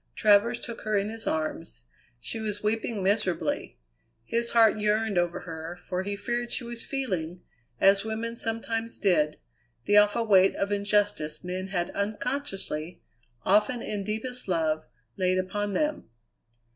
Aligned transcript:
Travers 0.15 0.59
took 0.59 0.81
her 0.81 0.97
in 0.97 1.09
his 1.09 1.27
arms. 1.27 1.83
She 2.19 2.39
was 2.39 2.63
weeping 2.63 3.03
miserably. 3.03 3.77
His 4.25 4.53
heart 4.53 4.79
yearned 4.79 5.15
over 5.19 5.41
her, 5.41 5.77
for 5.87 6.01
he 6.01 6.15
feared 6.15 6.51
she 6.51 6.63
was 6.63 6.83
feeling, 6.83 7.43
as 7.79 8.03
women 8.03 8.35
sometimes 8.35 8.97
did, 8.97 9.37
the 9.85 9.97
awful 9.97 10.25
weight 10.25 10.55
of 10.55 10.71
injustice 10.71 11.43
men 11.43 11.67
had 11.67 11.91
unconsciously, 11.91 12.99
often 13.45 13.83
in 13.83 14.03
deepest 14.03 14.47
love, 14.47 14.85
laid 15.17 15.37
upon 15.37 15.73
them. 15.73 16.09